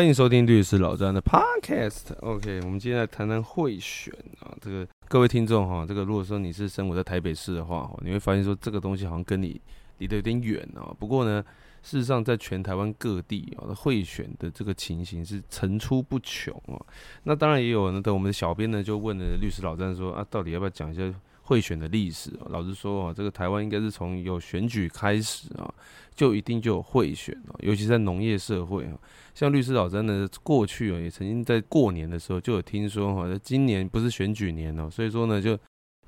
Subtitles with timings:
[0.00, 2.16] 欢迎收听律师老张的 Podcast。
[2.20, 9.60] OK，我们今天来谈谈贿选啊，这个各位听众哈，这个如果说你是生活在台北市的话，你会发现说这个东西好像跟你
[9.98, 10.88] 离得有点远啊。
[10.98, 11.44] 不过呢，
[11.82, 16.80] 事实上在全台湾各地啊，贿选的这个情形是层出不穷啊。
[17.24, 21.02] 那当然也有呢，等我们的小编呢就问了律师老张说啊，到底要不要讲一下
[21.50, 22.30] 贿选的历史？
[22.48, 25.74] 老实说啊，这个台湾应该是从有选举开始啊。
[26.14, 28.92] 就一定就有贿选啊，尤其在农业社会啊，
[29.34, 35.58] 像律师老詹呢，过去啊也曾经在过年的时候就有听说哈，今年不是选举年哦，所以说呢就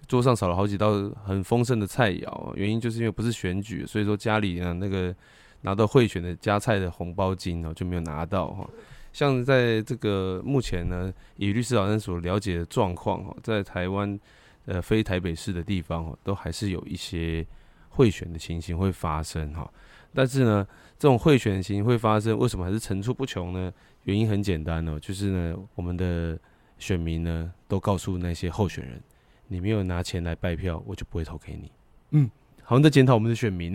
[0.07, 0.93] 桌上少了好几道
[1.25, 5.15] 很丰盛的菜肴，原因就是因为不是选举，所以说家里呢那个
[5.63, 8.69] 拿到贿选的加菜的红包金哦就没有拿到哈。
[9.15, 14.19] 像在这个目前呢，以律师老詹所了解的状况哈，在台湾
[14.67, 17.47] 呃非台北市的地方哦，都还是有一些
[17.89, 19.71] 贿选的情形会发生哈。
[20.15, 20.67] 但是呢，
[20.99, 23.73] 这种贿选型会发生，为什么还是层出不穷呢？
[24.05, 26.39] 原因很简单哦，就是呢，我们的
[26.79, 29.03] 选民呢都告诉那些候选人，
[29.49, 31.73] 你没有拿钱来拜票，我就不会投给你。
[32.11, 32.31] 嗯，
[32.63, 33.73] 好像在检讨我们的选民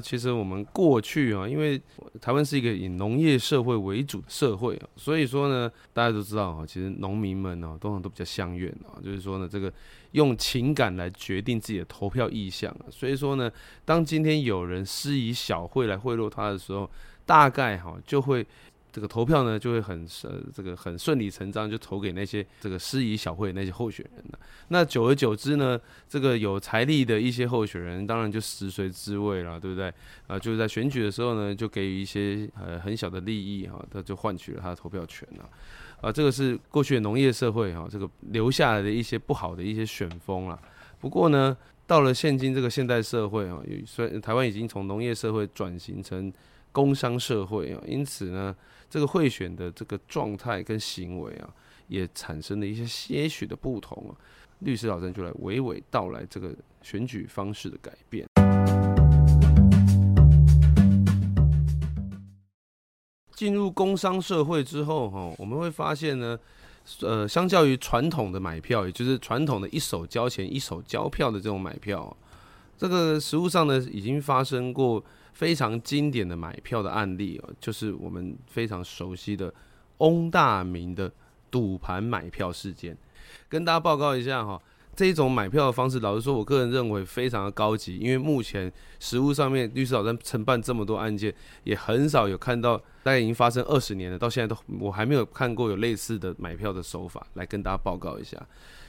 [0.00, 1.80] 其实我们过去啊，因为
[2.20, 9.72] 台湾是一个以农业社会为主的社会啊，所以说呢，大家都知道啊，其实农民们呢，通常都比较相怨啊，就是说呢，这个
[10.12, 13.50] 用情感来决定自己的投票意向啊，所以说呢，
[13.84, 16.90] 当今天有人施以小惠来贿赂他的时候，
[17.24, 18.46] 大概哈就会。
[18.96, 24.38] 这个投票呢，就会很呃，这个很顺理成章，就投给那些这个施以小会那些候选人了。
[24.68, 29.92] 那久而久之呢，这个有财力的一些候选人，当然就食髓知味了，对不对？
[30.26, 35.46] 啊，就是在选举的时候呢，就给予一些呃很小的利益哈，他就换取了他的投票权了。
[36.00, 40.58] 啊，这个是过去的农业社会哈，这个留下来的一些不好的一些选风了。
[40.98, 41.54] 不过呢，
[41.86, 46.32] 到了现今这个现代社会啊，虽然台湾已经从农业社会转型成
[46.72, 48.56] 工商社会啊，因此呢。
[48.88, 51.50] 这个贿选的这个状态跟行为啊，
[51.88, 54.14] 也产生了一些些许的不同啊。
[54.60, 58.26] 律师老郑就来娓娓道来这个选举方式的改变。
[63.34, 66.38] 进入工商社会之后，哈，我们会发现呢，
[67.02, 72.16] 呃，相较于传统的买票，也就是传统的一手交钱一手交票的这种买票，
[72.78, 75.04] 这个实物上呢，已经发生过。
[75.36, 79.52] 非常经典的买票的案例哦，就是我们非常熟悉的
[79.98, 81.12] 翁大明的
[81.50, 82.96] 赌盘买票事件。
[83.46, 84.58] 跟大家报告一下哈，
[84.94, 87.98] 这种买票的方式，老实说，我个人认为非常的高级。
[87.98, 97.26] 因为目前实物上面律师老在承办这么多案件，也很少有看到，大概已经发生二十年了，到现在都我还没有看过有类似的买票的手法。
[97.34, 98.40] 来跟大家报告一下。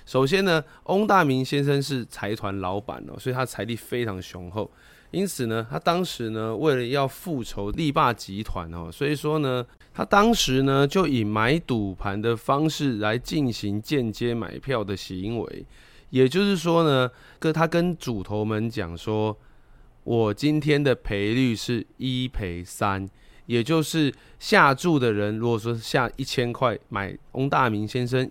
[0.05, 4.71] 首先呢，翁大明先生是财团老板哦，所以他财力非常雄厚。
[5.11, 15.65] 因此呢，他当时呢，为了要复仇力霸集团哦，所以说呢，他当时呢，就以买赌盘的方式来进行间接买票的行为。
[16.09, 17.09] 也就是说呢，
[17.39, 19.37] 跟他跟主头们讲说，
[20.03, 23.09] 我今天的赔率是一赔三，
[23.45, 28.29] 也就是下注的人如果说下一千块买翁大明先生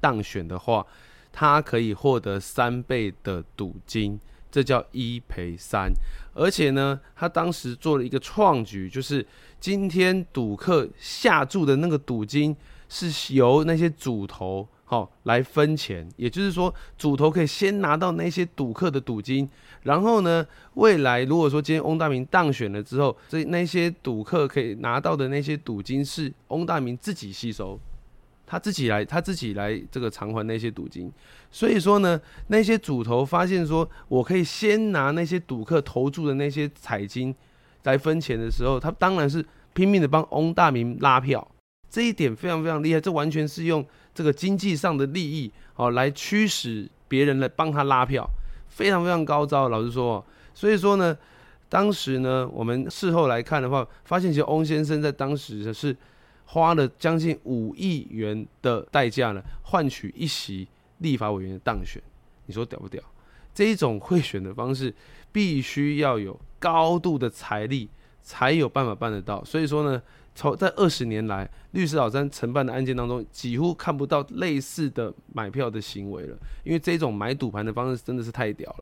[0.00, 0.86] 当选的话，
[1.32, 4.18] 他可以获得三倍的赌金。
[4.50, 5.92] 这叫一赔三，
[6.34, 9.24] 而且呢，他当时做了一个创举，就是
[9.60, 12.56] 今天赌客下注的那个赌金
[12.88, 19.46] 是由那些主头好来分钱，也就是说，主头可以先拿到那些赌客的赌金，
[19.82, 27.78] 然后呢，未来如果说今天翁大明当选了之后，这那些赌客可以拿到的那些赌金是翁大明自己吸收。
[28.50, 31.12] 他自己来，他自己来这个偿还那些赌金，
[31.50, 37.34] 所以说呢，那些主头发现说，我可以先拿那些赌客投注的那些彩金
[37.82, 39.44] 来分钱的时候，他当然是
[39.74, 41.46] 拼命的帮翁大明拉票，
[41.90, 43.84] 这一点非常非常厉害，这完全是用
[44.14, 48.26] 这个经济上的利益哦来驱使别人来帮他拉票，
[48.68, 49.68] 非常非常高招。
[49.68, 50.24] 老实说，
[50.54, 51.14] 所以说呢，
[51.68, 55.94] 当时呢，我们事后来看的话，发现其实翁先生在当时是。
[56.50, 60.66] 花了将近五亿元的代价呢，换取一席
[60.98, 62.02] 立法委员的当选，
[62.46, 63.02] 你说屌不屌？
[63.54, 64.94] 这一种贿选的方式，
[65.30, 67.90] 必须要有高度的财力，
[68.22, 69.44] 才有办法办得到。
[69.44, 70.02] 所以说呢，
[70.34, 78.78] 从在二十年来，律师老三承办的案件当中，几乎看不到类似的买票的行为了，因为这种买赌盘的方式真的是太屌了。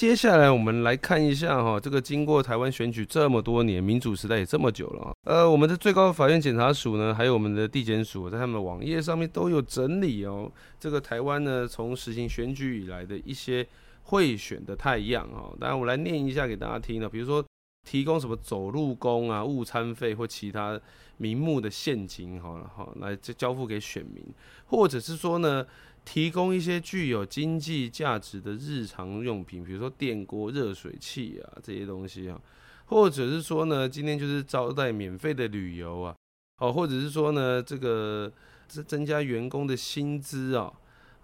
[0.00, 10.50] 接下来我们来看一下哈，这个经过台湾选举这么多年，民主时代也这么久了呃，我们的最高法院检察署呢，还有我们的地检署，在他们的网页上面都有整理哦。
[10.78, 13.66] 这个台湾呢，从实行选举以来的一些
[14.04, 15.54] 贿选的太阳哦。
[15.60, 17.44] 当然，我来念一下给大家听了，比如说
[17.86, 20.80] 提供什么走路工啊、误餐费或其他
[21.18, 24.24] 名目的现金，好了哈，来交付给选民，
[24.64, 25.66] 或者是说呢，
[26.04, 32.40] 提供一些具有经济价值的日常用品，比如说电锅、热水器啊这些东西啊，
[32.86, 36.16] 或者是说呢，今天就是招待免费的旅游啊，
[36.58, 38.32] 哦，或者是说呢，这个
[38.68, 40.72] 是增加员工的薪资啊。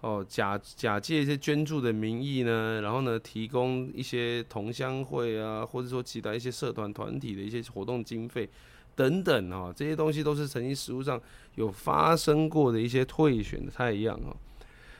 [0.01, 8.47] 哦，假假借一些捐助的名义呢，然后呢，提供一些同乡会啊，或者说其他一些社团团体的一些活动经费
[8.95, 11.19] 等等啊，这些东西都是曾经实务上
[11.55, 14.37] 有发生过的一些退选的太阳啊。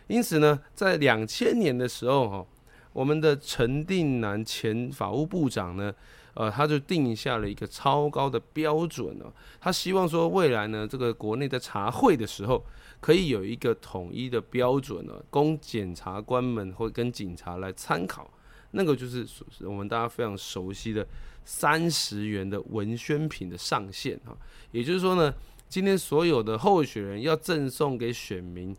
[0.08, 2.46] 因此呢，在两千年的时候哈，
[2.94, 5.94] 我们的陈定南前法务部长呢。
[6.40, 12.64] 呃，他就定下了一个超高的标准哦，他希望说未来呢，这个国内的查会的时候，
[13.00, 18.32] 可以有一个统一的标准呢，供检察官们或跟警察来参考。
[18.70, 19.26] 那个就是
[19.62, 21.04] 我们大家非常熟悉的
[21.44, 24.38] 三十元的文宣品的上限哈。
[24.72, 25.34] 也就是说呢，
[25.68, 28.78] 今天所有的候选人要赠送给选民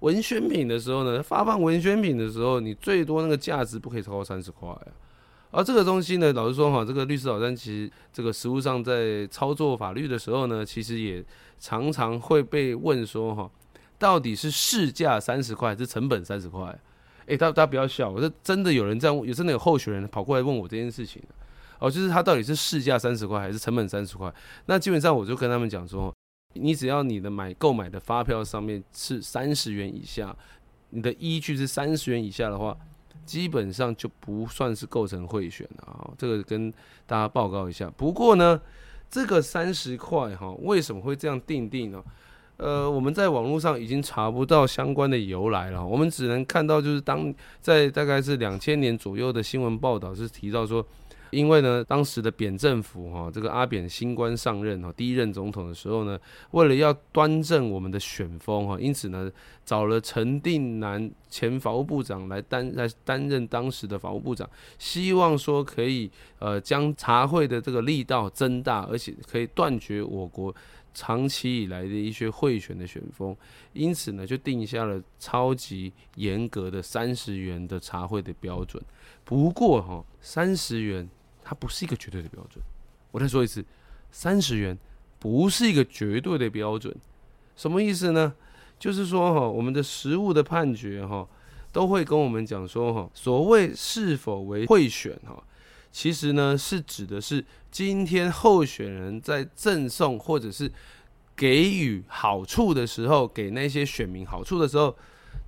[0.00, 4.68] 文宣品的时候呢，发放文宣品的时候，你最多那个价值不可以超过三十块。
[5.50, 11.24] 而这个东西呢，老实说哈，这个律师老三其实这个实务上在操作法律的时候呢，其实也
[11.58, 13.50] 常常会被问说哈，
[13.98, 16.78] 到底是市价三十块还是成本三十块？
[17.26, 21.22] 哎，大大家不要笑，我说真的有人这样，有真的有候选人跑过来问我这件事情
[21.78, 24.32] 哦，就是他到底是市价三十块还是成本三十块？
[24.66, 26.14] 那基本上我就跟他们讲说，
[26.54, 30.36] 你只要你的买购买的发票上面是三十元以下，
[30.90, 32.76] 你的依据是三十元以下的话。
[33.26, 36.72] 基本上就不算是构成贿选了啊，这个跟
[37.04, 37.90] 大家报告一下。
[37.94, 38.58] 不过呢，
[39.10, 42.02] 这个三十块哈，为什么会这样定定呢？
[42.56, 47.30] 呃，我们在网络上已经查不到相关的由来了，我们只能看到就是当
[47.60, 50.82] 在大概是两千年左右的新闻报道是提到说。
[51.30, 56.18] 因为呢，当时的扁政府哈，这个阿扁新官上任哈，第一任总统的时候呢，
[56.52, 59.30] 为了要端正我们的选风哈，因此呢，
[59.64, 64.48] 找了陈定南前法务部长来担来担任当时的法务部长，
[64.78, 70.54] 希望说可以呃将茶会的这个力道增大，而且可以断绝我国
[70.94, 73.36] 长期以来的一些贿选的选风，
[73.72, 78.82] 因此呢，就定下了超级严格的三十元的茶会的标准。
[79.24, 81.08] 不过哈，三十元。
[81.48, 82.62] 它不是一个绝对的标准。
[83.10, 83.64] 我再说一次，
[84.10, 84.76] 三十元
[85.18, 86.94] 不是一个绝对的标准。
[87.56, 88.34] 什么意思呢？
[88.78, 91.26] 就是说哈，我们的实物的判决哈，
[91.72, 95.42] 都会跟我们讲说哈，所谓是否为贿选哈，
[95.90, 100.70] 其实呢是指的是今天候选人在赠送或者是
[101.34, 104.94] 给予好处的时候，给那些选民好处的时候，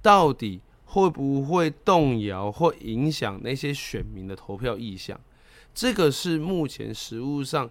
[0.01, 5.21] 到底会不会动摇或影响那些选民的投票意向？
[5.75, 7.71] 这个是目前实务上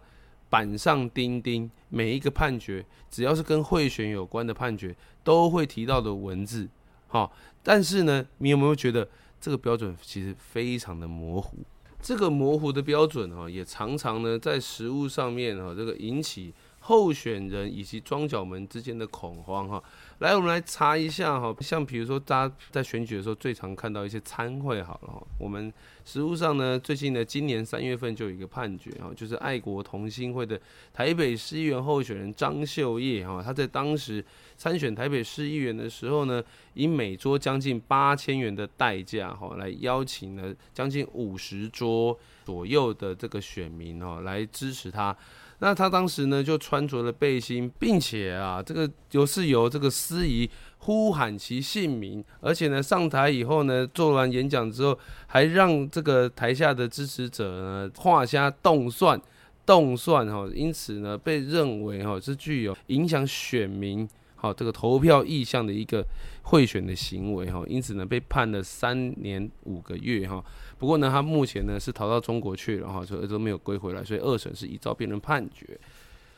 [0.50, 6.68] 板上钉钉，每一个判决只要是跟贿选有关的判决都会提到的文字。
[7.08, 7.32] 好，
[7.62, 9.08] 但是呢，你有没有觉得
[9.42, 11.58] 这个标准其实非常的模糊？
[12.02, 19.84] 这个模糊的标准哈，也常常呢在实务上面哈，这个引起候选人以及庄脚们之间的恐慌哈。
[20.20, 25.28] 来，我们来查一下哈，像比如说，大家在选举的时候最常看到一些参会，好了哈。
[25.40, 25.72] 我们
[26.04, 30.60] 实务上呢，最近呢，今年三月份就有一个判决哈，就是爱国同心会的
[30.92, 34.22] 台北市议员候选人张秀叶哈，他在当时
[34.58, 45.16] 参选台北市议员的时候呢，以每桌将近八千元的代价哈，来邀请了将近五十桌左右的这个选民哈，来支持他。
[45.60, 54.98] 那他当时呢，就穿着了背心，并且啊，这个就是由这个司仪呼喊其姓名，而且呢，上台以后呢，做完演讲之后，
[55.28, 59.22] 还让这个台下的支持者呢画下动算，
[59.66, 64.08] 动算哈，因此呢，被认为哈是具有影响选民。
[64.42, 66.02] 好，这个投票意向的一个
[66.44, 70.42] 贿选的行为哈，因此呢被判了三年五个月哈。
[70.80, 75.78] 不过呢，他目前呢是逃到中国去了哈，所以都没有归回来，所以二审是一照辩论判决。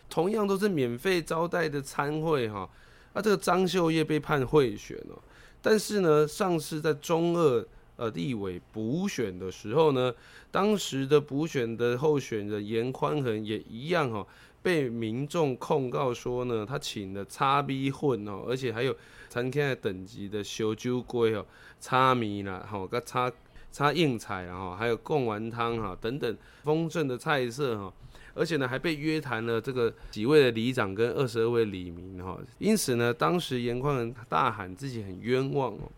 [0.10, 2.70] 同样都是免费招待的参会哈，
[3.14, 5.18] 那这个张秀叶被判贿选了，
[5.62, 10.14] 但是呢，上次在中二呃立委补选的时候呢，
[10.50, 14.26] 当时的补选的候选人严宽恒也一样哈。
[14.64, 18.96] 被民众控告说呢，他请了叉 B 混哦，而且还有
[19.28, 21.44] 餐厅等级的修酒龟哦，
[21.80, 23.32] 叉米啦，吼，个叉
[23.72, 27.94] 插硬菜然后还有贡丸汤哈等等丰盛的菜色哈，
[28.34, 35.92] 而且呢还被约谈了这个几位的里长跟二十二位里民哈，因此呢，当时严宽仁大喊自己很冤枉哦。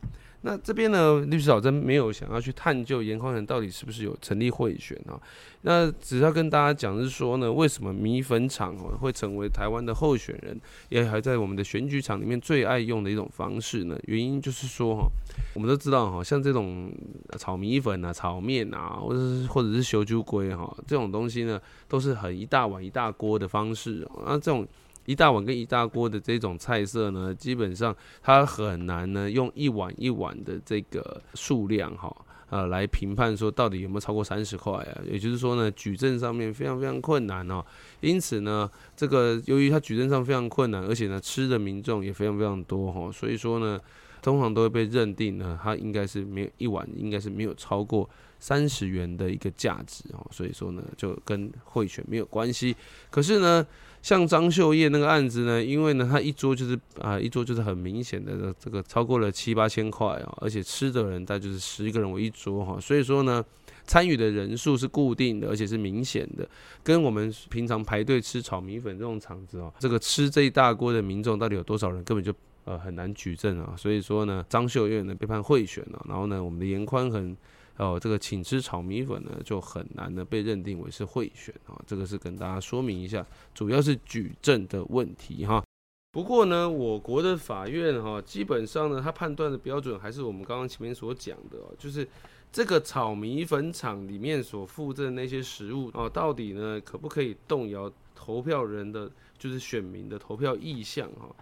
[0.45, 5.15] 那这边呢，律师老真没有想要去探究严宽恒到底是不是有成立贿选啊？
[5.61, 10.59] 那只要跟大家讲是说呢，为什么米粉厂会成为台湾的候选人，
[10.89, 13.97] 也还在我们的选举场里面最爱用的一种方式呢？
[14.03, 15.07] 原因就是说哈，
[15.53, 16.91] 我们都知道哈，像这种
[17.39, 21.57] 炒米粉啊、炒面啊，或者是或者是修猪龟哈这种东西呢，
[21.87, 24.67] 都是很一大碗一大锅的方式啊，这种。
[25.05, 32.15] 一大碗跟一大锅的这种菜色呢，基本上它很难呢用一碗一碗的这个数量哈，
[32.49, 35.01] 呃来评判说到底有没有超过三十块啊？
[35.05, 37.61] 也就是说呢，举证上面非常非常困难哦。
[37.99, 43.77] 因此呢，这个由于它举证上非常困难，而且呢吃的民众也非常非常多哈，所以说呢，
[44.21, 50.25] 通常都会被认定呢，它应该是没有一碗应该是没有超过三十元的一个价值哦。
[50.31, 52.73] 所以说呢，就跟贿选没有关系。
[53.09, 53.67] 可是呢。
[54.03, 63.43] 像张秀叶那个案子呢，因为呢，他一桌就是啊，一桌就是很明显的这个超过了七八千块啊，而且吃的人大概就是十个人为一桌哈，所以说呢，
[63.85, 66.45] 参与的人数是固定的，而且是明显的，
[66.83, 72.33] 跟我们平常排队吃炒米粉这种场子哦，这个吃这一大锅的民众到底有多少人，根本就
[72.65, 77.35] 呃很难举证啊，所以说呢，张秀叶呢被判贿选了，然后呢，我们的严宽很。
[77.77, 81.81] 哦，这个请吃炒米粉呢，就很难呢被认定为是贿选啊。
[81.87, 85.63] 这个是跟大家说明一下，主要是举证的问题哈。
[86.11, 92.07] 不过呢，我国的法院哈，基本上呢，它判断的标准还是我们刚刚前面所讲的哦，就是
[92.51, 101.35] 这个炒米粉厂里面所附赠那些食物哦，到底呢可不可以动摇投票人的就是选民的投票意向哈？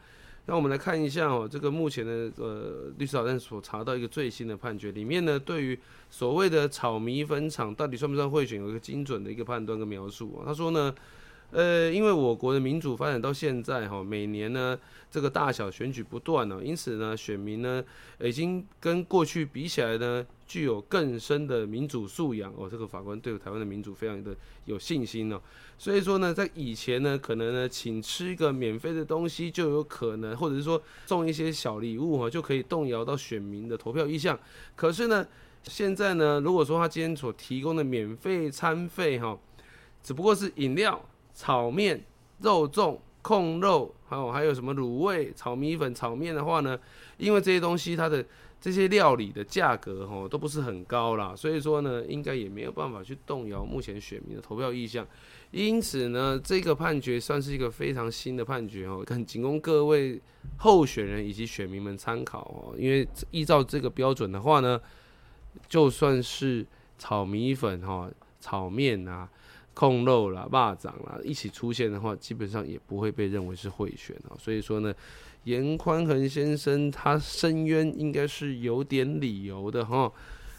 [0.45, 5.77] 那我们来看一下哦，这个目前的呃律师老站所查到一个最新的判决里面呢，对于
[6.09, 10.43] 所谓的炒米粉厂到底算不算贿选，有一个精准的一个判断跟描述啊。
[10.45, 10.93] 他说呢。
[11.53, 14.79] 呃，因为我国的民主发展到现在哈，每年呢
[15.09, 17.83] 这个大小选举不断呢，因此呢选民呢
[18.21, 22.67] 已经跟过去比起来呢，具有更深的民主素养哦。
[22.69, 25.39] 这个法官对台湾的民主非常的有信心哦。
[25.77, 34.37] 所以说呢，在以前呢，可能呢请吃一个免费的东西就有可能，或者是说送一些小礼物哈，就可以动摇到选民的投票意向。
[34.75, 35.25] 可是呢，
[35.63, 39.39] 现在呢，如果说他今天所提供的免费餐费哈，
[40.03, 41.01] 只不过是饮料。
[41.33, 42.03] 炒面、
[42.41, 46.77] 肉粽、控肉，还有还有什么卤味、炒米粉、炒面的话呢？
[47.17, 48.23] 因为这些东西它的
[48.61, 55.05] 这些料理的价格哈都不是很高啦，所以说呢，应该也没有办法去动摇目前选民的投票意向。
[55.49, 60.21] 因此呢，这个判决算是一个非常新的判决哦，很仅供各位
[60.57, 62.75] 候选人以及选民们参考哦。
[62.77, 64.79] 因为依照这个标准的话呢，
[65.67, 66.63] 就算是
[66.99, 69.27] 炒米粉哈、炒面啊。
[69.73, 74.35] 控肉啦、霸掌啦，一起出现的话，基本上也不会被认为是贿选啊。
[74.37, 74.93] 所以说呢，
[75.43, 80.11] 严宽恒先生他申冤应该是有点理由的哈。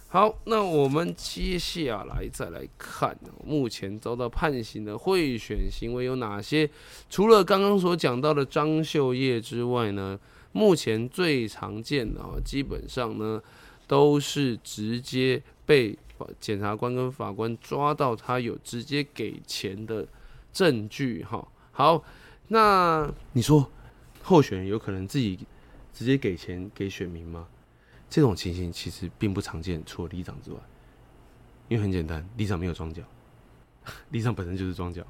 [0.08, 6.68] 好，那我们接下来再来看，目前遭到判刑的贿选行为有哪些？
[7.08, 10.18] 除了刚刚所讲到的张秀叶之外呢，
[10.52, 13.40] 目前最常见的啊，基本上呢
[13.86, 15.98] 都是直接被。
[16.38, 20.06] 检察官跟法官抓到他有直接给钱的
[20.52, 22.00] 证据，哈，好，
[22.46, 23.68] 那你说
[24.22, 25.38] 候选人有可能自己
[25.92, 27.46] 直接给钱给选民吗？
[28.08, 30.58] 这种情形其实并不常见，除了里长之外，
[31.68, 33.02] 因为很简单，里长没有庄脚。
[34.12, 35.04] 地上本身就是装脚。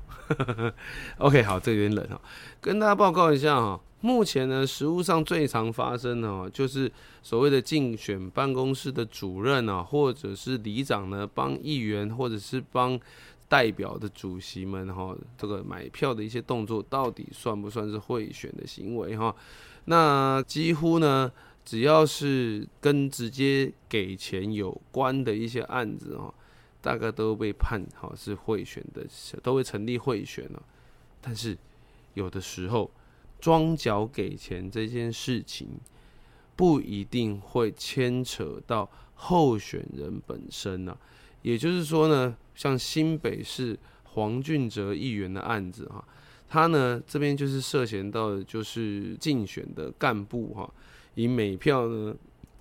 [1.18, 2.18] OK，好，这有点冷哈，
[2.58, 6.90] 跟大家报告一下哈，目前呢，实务上最常发生的，就是
[7.22, 12.98] 所谓的竞选办公室的主任啊，或者是里长呢，帮议员或者是帮
[13.52, 19.36] 代表的主席们哈，这个买票的一些动作，到底算不算是贿选的行为哈？
[19.84, 21.30] 那几乎呢，
[21.62, 26.32] 只要是跟直接给钱有关的一些案子哈。
[26.80, 29.06] 大概都被判好是贿选的，
[29.40, 30.60] 都会成立贿选了。
[31.20, 31.56] 但是
[32.14, 32.90] 有的时候
[33.38, 35.68] 装脚给钱这件事情，
[36.56, 40.96] 不一定会牵扯到候选人本身呢。
[41.42, 46.04] 也就是说呢，像新北市黄俊哲议员的案子哈，
[46.48, 50.72] 他呢这边就是涉嫌到的就是竞选的干部哈，
[51.14, 52.14] 以每票呢。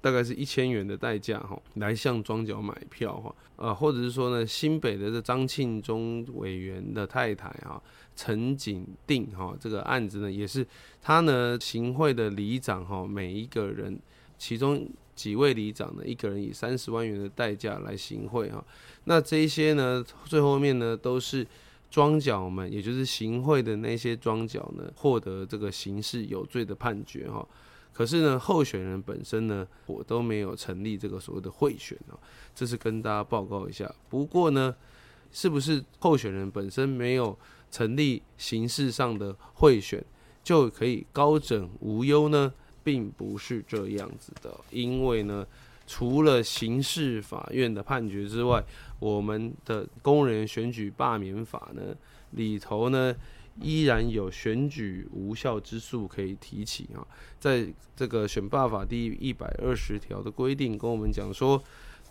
[0.03, 7.79] 大概是一千元的代价哈，来向庄脚买票哈，啊，或者是说呢，新北的这张庆忠委员的太太哈，
[8.15, 10.65] 陈景定哈，这个案子呢，也是
[11.03, 13.99] 他呢行贿的里长哈，每一个人，
[14.39, 14.89] 其中
[15.21, 18.65] 几位里长呢，一个人以三十万元的代价来行贿哈，
[19.03, 21.45] 那这些呢，最后面呢，都是
[21.91, 27.47] 庄脚们，也就是行贿的那些庄脚呢，获得这个刑事有罪的判决哈。
[27.93, 32.17] 可是呢，候选人本身呢，我都没有成立这个所谓的贿选啊，
[32.55, 33.93] 这是跟大家报告一下。
[34.09, 34.75] 不过呢，
[35.31, 37.37] 是不是候选人本身没有
[37.69, 40.03] 成立形式上的贿选，
[40.43, 42.51] 就可以高枕无忧呢？
[42.83, 45.45] 并不是这样子的，因为呢，
[45.85, 48.63] 除了刑事法院的判决之外，
[48.99, 51.95] 我们的工人选举罢免法呢
[52.31, 53.15] 里头呢。
[53.59, 57.05] 依然有选举无效之诉可以提起啊，
[57.37, 61.61] 在这个选罢法第一百二十条的规定跟我们讲说，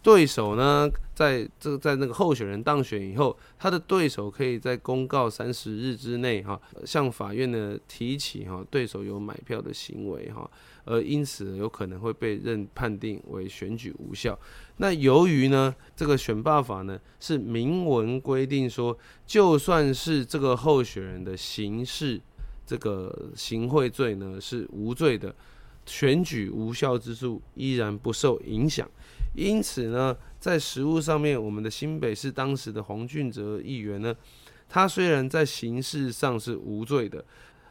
[0.02, 10.50] 对手呢，在这个在那个候选人当选以后，他的对手可以在公告三十日之内哈，向法院呢提起哈，对手有买票的行为哈。
[10.86, 14.36] 而因此有可能会被认判定为选举无效。
[14.78, 22.18] 那由于呢，这个选罢法呢是明文规定说，就算是这个候选人的刑事
[22.66, 25.34] 这个行贿罪呢是无罪的，
[25.90, 28.88] 选举无效之处依然不受影响。
[29.34, 34.14] 因此呢，在实务上面，我们的新北市当时的黄俊哲议员呢，
[34.68, 37.24] 他虽然在刑事上是无罪的。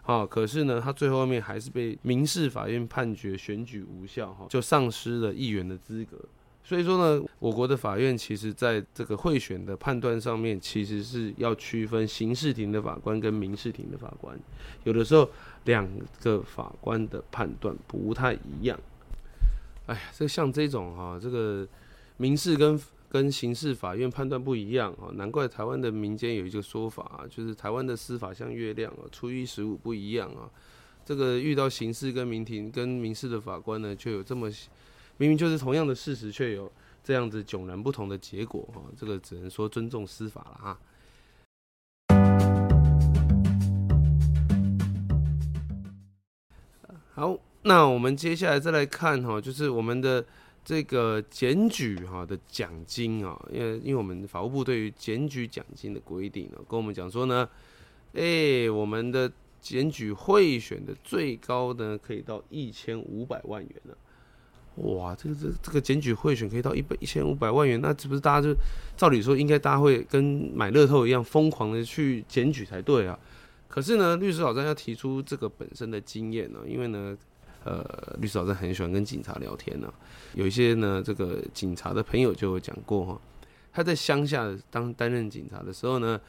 [0.03, 6.17] 啊，可是呢，他最后面还是被民事法院判决选举无效，哈，就丧失了议员的资格。
[6.69, 14.39] 所以说呢，我国的法院其实在这个贿选的判断上面，其实是要区分刑事庭的法官跟民事庭的法官，
[14.83, 15.27] 有的时候
[15.63, 15.89] 两
[16.21, 18.79] 个法官的判断不太一样。
[19.87, 21.67] 哎呀，这像这种哈，这个
[22.17, 30.47] 民事跟跟刑事法院判断不一样啊，难怪台湾的民间有一个说法啊，就是台湾的司法像月亮啊，初一十五不一样啊。
[31.03, 34.47] 这个遇到刑事跟民庭跟民事的法官呢，就有这么
[35.19, 36.71] 明明就是同样的事实，却有
[37.03, 38.81] 这样子迥然不同的结果哈。
[38.97, 40.79] 这个只能说尊重司法了哈。
[47.13, 50.25] 好，那我们接下来再来看哈，就是我们的。
[50.61, 57.49] 这个检举哈的奖金啊，因为因为我们法务部对于检举奖金的规定呢，跟我们讲说呢，
[58.13, 63.97] 哎，我们的检举贿选的最高呢可以到一千五百万元了。
[64.83, 68.53] 哇，这个这这个检举贿选可以到一百一千五百万元，那是不是大家就
[68.97, 73.17] 照理说应该大家会跟买乐透一样疯狂的去检举才对啊？
[73.67, 77.17] 可是呢，律师老张要提出这个本身的经验呢，因为呢。
[77.65, 77.85] 呃，
[78.21, 79.93] 律师老师很喜欢跟警察聊天呢。
[80.33, 83.21] 有一些呢，这个警察的朋友就有讲过哈，
[83.73, 86.19] 他在乡下当担任警察的时候呢，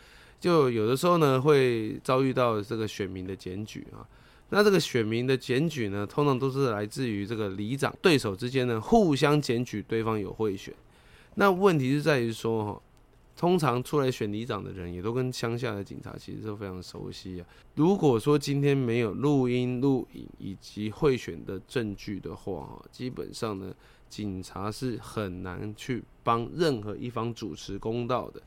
[0.41, 4.03] 就有的时候呢会遭遇到这个选民的检举啊。
[4.51, 10.75] 那这个选民的检举呢，通常都是来自于这个里长对手之间呢互相检举对方有贿选。
[11.37, 12.83] 那问题是在于说哈。
[13.37, 17.47] 通常出来选里长的人，也都跟乡下的警察其实都非常熟悉啊。
[17.75, 23.75] 如果说今天没有录音、录影以及贿选的证据的话，哈，基本上呢，
[24.11, 28.43] 警察是很难去帮任何一方主持公道的。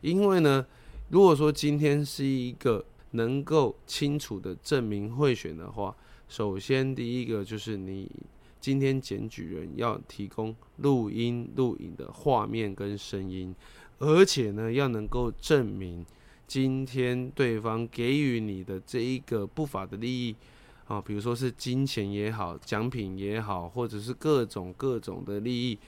[0.00, 0.64] 因为呢，
[1.08, 2.84] 如果说今天是一个
[3.16, 5.96] 能够清楚的证明贿选的话，
[6.28, 8.10] 首先第一个就是你
[8.60, 13.54] 今天检举人要提供录音、录影的画面跟声音。
[13.98, 16.04] 而且呢，要能够证明
[16.46, 20.36] 今天对方给予你的这一个不法的利益
[20.86, 25.78] 啊，比如说是金钱也好、奖品也好，或者是各种各种的利益，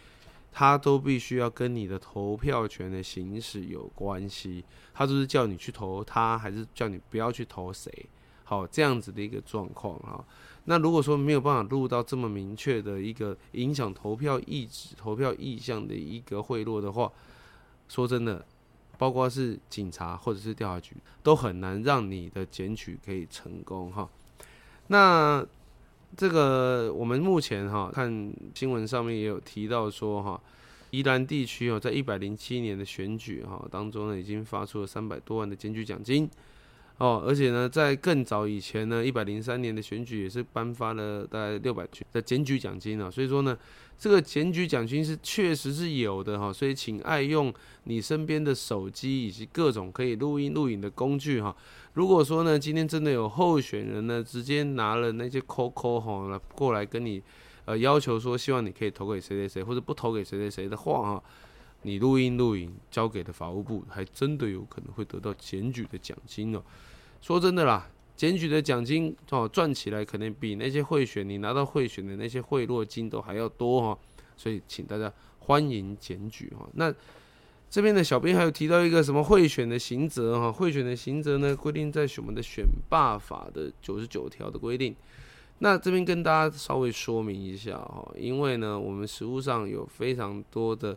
[0.52, 4.64] 他都必须要跟你的投票权的行使有关系。
[4.94, 7.92] 他就是叫你去投他，还是叫你不要去投谁？
[8.44, 10.24] 好，这样子的一个状况啊。
[10.64, 17.10] 那如果说没有办法录到这么明确的一个影响投票意志、投票意向的一个贿赂的话，
[17.88, 18.44] 说真的，
[18.98, 24.08] 包括是警察或者是调查局，都很难让你的检举可以成功哈。
[24.88, 25.46] 那
[26.16, 30.40] 这个我们目前哈看新闻上面也有提到说哈，
[30.90, 36.28] 宜兰地区哦，在一百零七年的选举哈当中呢，已经发出了三百多万的检举奖金。
[36.98, 43.08] 哦，而且呢，在更早以前呢，一百零三年的选举也是颁发了大概六百元的检举奖金啊。
[43.08, 43.56] 所以说呢，
[43.96, 46.52] 这个检举奖金是确实是有的哈。
[46.52, 51.54] 所以请爱用你身边的手机以及各种可以录音录影的工具哈。
[51.92, 57.22] 如果说呢，今天真的有候选人呢，直接拿了那些 COCO 哈来过来跟你
[57.64, 61.22] 呃要求说，希望你可以投给谁谁谁，或者不投给谁谁谁的话哈，
[61.82, 66.62] 你录音录影交给的法务部，还真的有可能会得到检举的奖金哦。
[67.20, 73.98] 说真的啦，检举的奖金哦赚起来可能比那些贿选你拿到贿选的那些贿赂金都还要多哈，
[74.36, 76.68] 所以请大家欢迎检举哈。
[76.74, 76.92] 那
[77.70, 84.96] 这边的小编还有提到一个什么贿选的刑责哈，贿选的刑责呢规定在我们的选罢法的九十九条的规定。
[85.58, 90.96] 那这边跟大家稍微说明一下哈，因为呢，我们实务上有非常多的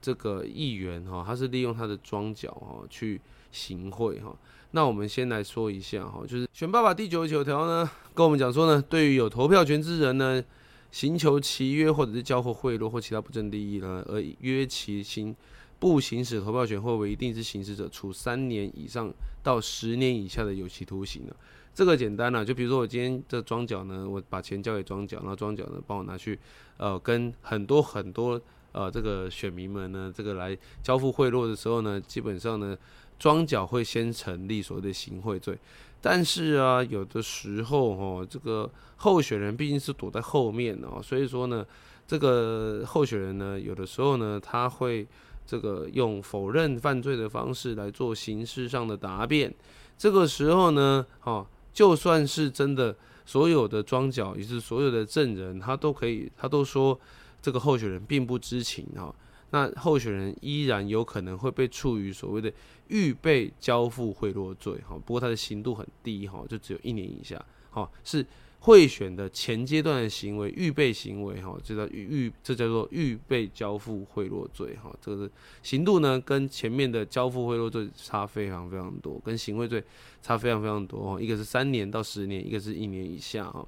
[0.00, 4.34] 这个议员哈，他是利用他的庄脚哈去行贿哈。
[4.72, 10.44] 那我们先来说一下哈，就是选爸爸第九十九条呢，跟我们讲说呢，对于有投票权之人呢，
[10.92, 15.34] 寻求契约或者是交货贿赂或其他不正利益呢，而约其行
[15.78, 21.36] 不行使投票权或为一定之行使者，处三年以上到十年以下的有期徒刑了。
[21.74, 26.38] 这个简单了，就比如说我今天这庄脚呢，我把钱交给庄脚，然后庄脚呢帮我拿去，
[26.76, 28.40] 呃，跟很多很多
[28.72, 32.76] 呃这个选民们呢，这个来交付贿赂的时候呢，基本上呢，
[33.18, 35.58] 庄脚会先成立所谓的行贿罪。
[36.00, 41.66] 但是啊，有的时候哦，这个候选人毕竟是躲在后面哦，所以说呢，
[42.06, 45.06] 这个候选人呢，有的时候呢，他会
[45.46, 49.54] 这个用否认犯罪的方式来做形式上的答辩。
[49.96, 51.46] 这个时候呢，哦。
[51.70, 56.98] 就算是真的，所有的庄脚也是所有的证人，他都可以，他都说
[57.40, 59.14] 这个候选人并不知情哈。
[59.50, 62.52] 那候选人依然有可能会被处于所谓的
[62.88, 64.96] 预备交付贿赂罪哈。
[65.06, 68.24] 不过他的刑度很低哈，就只有一年以下哈，是。
[68.60, 75.30] 贿选的前阶段的行为，预备行为，哈，这叫预，这叫做预备交付贿赂罪，哈，这个是
[75.62, 79.80] 刑度呢，跟前面的交付贿赂罪差非常非常多，跟行贿罪
[80.20, 83.64] 差非常非常多，哈，一个是三年到十年，一个是一年以下，哈。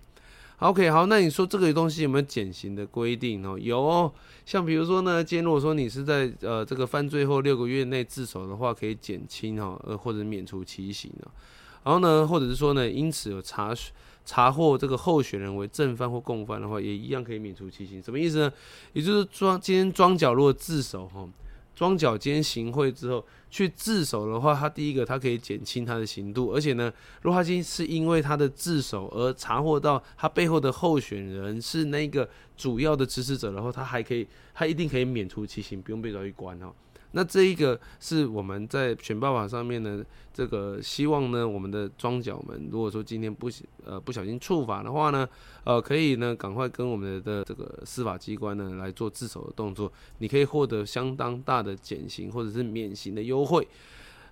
[0.60, 3.42] OK，好，那你说这个东西有没有减刑的规定？
[3.42, 4.12] 哦，有，
[4.44, 11.32] 像比如说呢，今天如果说你是在呃这个犯罪后六个月内自首的话，可以减轻哈，呃或者免除其刑啊。
[11.84, 13.74] 然后呢，或者是说呢，因此有查
[14.26, 18.02] 查获这个候选人为正犯或共犯的话，也一样可以免除其刑。
[18.02, 18.52] 什么意思呢？
[18.92, 21.26] 也就是庄今天庄脚如果自首哈，
[21.74, 36.72] 装脚尖行贿之后去自首的话，他第一个他可以减轻他的刑度，而且呢，如果他今是因为他的自首而查获到他背后的候选人是那个主要的支持者然后，他还可以，他一定可以免除其刑，不用被抓去关哦。
[37.12, 43.48] 那这一个是我们在选报法上面呢，这个希望呢，我们的庄脚们，如果说今天不
[43.84, 45.28] 呃不小心触法的话呢，
[45.64, 53.66] 呃，可以呢赶快跟我们的这个司法机关呢来做自首的动作，你可以获得相当大的减刑或者是免刑的优惠。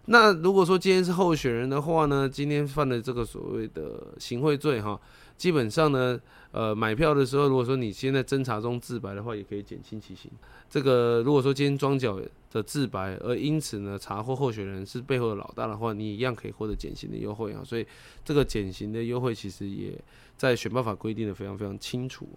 [0.06, 4.98] 那如果说今天是候选人的话呢，今天犯了这个所谓的行贿罪哈。
[5.38, 6.20] 基本上呢，
[6.50, 10.28] 呃，买票的时候，如果说你现在侦查中自白的话，也可以减轻其刑。
[10.68, 12.20] 这个如果说今天庄脚
[12.50, 17.62] 的自白，而因此呢查获候选人是背后的老大的话，你一样可以获得减刑的优惠啊。
[17.64, 17.86] 所以
[18.24, 19.96] 这个减刑的优惠其实也
[20.36, 22.28] 在选办法规定的非常非常清楚。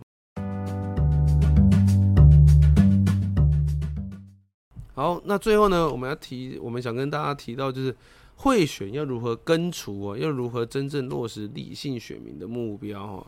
[4.94, 7.96] 好，那最后呢，我们要提，我们想跟大家提到就是。
[8.42, 10.18] 贿选要如何根除啊？
[10.18, 13.04] 要如何真正落实理性选民的目标？
[13.04, 13.28] 啊，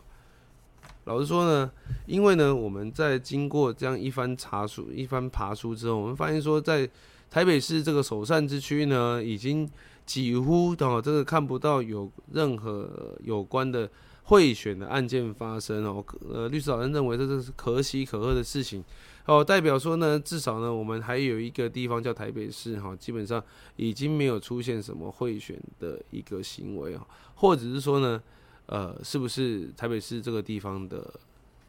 [1.04, 1.70] 老实说呢，
[2.06, 6.90] 因为呢，我们在经过这样一番查书、一番爬书之后，我们发现说，在
[7.30, 9.70] 台北市这个首善之区呢，已经
[10.04, 13.88] 几乎哦，这个看不到有任何有关的
[14.24, 16.04] 贿选的案件发生哦。
[16.28, 18.84] 呃，律师老人认为这是可喜可贺的事情。
[19.26, 23.42] 哦，代表说呢，至少呢，我们还有一个地方叫台北市哈，基本上
[23.76, 28.22] 已经没有出现什么贿选的一个行为啊，或者是说呢，
[28.66, 31.10] 呃，是不是台北市这个地方的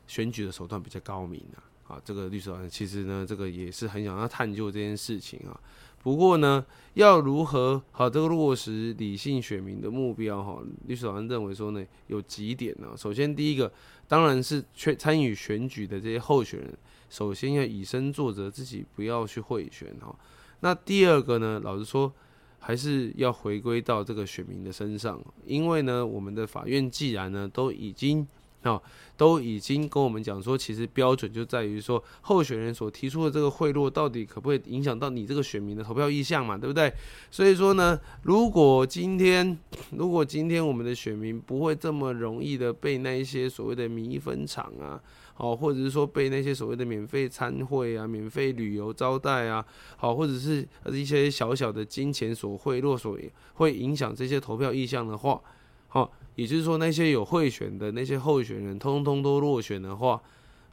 [0.06, 1.96] 选举的手段比较高明啊？
[1.96, 5.58] 啊，这个律师长其实呢，这个也是很想要探究这件事情啊。
[6.06, 6.64] 不过呢，
[6.94, 10.62] 要如何好这个落实理性选民的目标哈？
[10.86, 12.90] 律师长认为说呢，有几点呢？
[12.96, 13.72] 首先第一个，
[14.08, 16.72] 当然是参参与选举的这些候选人。
[17.10, 20.16] 首先要以身作则，自己不要去贿选哈。
[20.60, 22.14] 那第二个呢，老实说，
[22.60, 28.28] 还是要回归到这个选民的身上，因为呢，我们的法院既然呢都已经。
[28.66, 28.82] 哦，
[29.16, 36.58] 都已经跟我们讲说，其实标准就在于说，候选人所提出的这个贿赂，到底可不可以影响到你这个选民的投票意向嘛？
[36.58, 36.92] 对不对？
[37.30, 39.56] 所以说呢，如果今天，
[39.92, 45.00] 如果今天我们的选民不会这么容易的被那一些所谓的米粉厂啊，
[45.38, 49.64] 哦，或者是说被那些所谓的免费参会啊、免费旅游招待啊，
[49.96, 53.16] 好，或者是一些小小的金钱所贿赂，所
[53.54, 55.40] 会影响这些投票意向的话，
[55.88, 56.12] 好。
[56.36, 60.22] 也就是说，那些有贿选的那些候选人，通通都落选的话，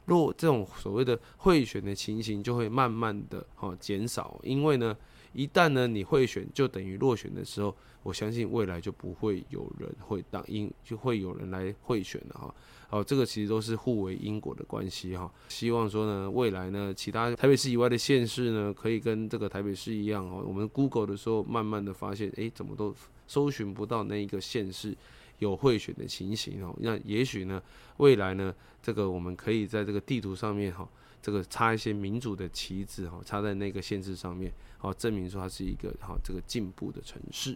[0.05, 4.39] 落这种所谓的贿选的情形就会慢慢的哈减少。
[4.43, 4.95] 因为呢，
[5.31, 7.73] 一旦呢你贿选就等于落选的时候，
[8.03, 12.55] 我相信未来就不会有人会当因就会有人来贿选了哈。
[12.89, 15.31] 好，这个其实都是互为因果的关系哈。
[15.47, 20.43] 希望说呢，未来呢，其他台北市以外的县市呢，可以跟这个台北市一样哦。
[20.45, 22.93] 我们 Google 的时候，慢慢的发现，哎，怎么都
[23.25, 24.95] 搜寻不到那一个县市。
[25.43, 26.75] 有贿选的情形哦。
[26.79, 27.61] 那也许呢，
[27.97, 30.89] 未来呢，这个我们可以在这个地图上面哈，
[31.21, 37.55] 这个插一些民主的旗帜哈，插在那个县市上面，好证明说它是一个哈这个进步的城市。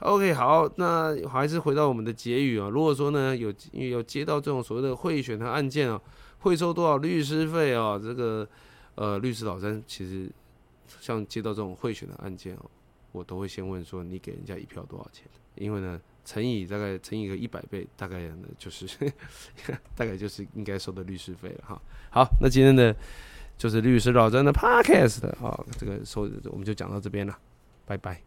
[0.00, 2.68] OK，好，那还是回到我们的结语啊。
[2.68, 6.00] 如果说呢有有接到这种所谓的贿选的案件啊，
[6.40, 7.98] 会收多少律师费啊？
[7.98, 8.46] 这个
[8.94, 10.30] 呃，律师老三其实
[11.00, 12.70] 像接到这种贿选的案件哦，
[13.12, 15.24] 我都会先问说你给人家一票多少钱？
[15.54, 18.86] 因为呢，乘以大概乘以个一百倍，大概就是
[19.96, 21.80] 大概就是应该收的律师费了哈。
[22.10, 22.94] 好，那今天的
[23.56, 27.38] 就是律师老詹的 Podcast 啊，这个收我们就讲到这边了，
[27.86, 28.20] 拜拜。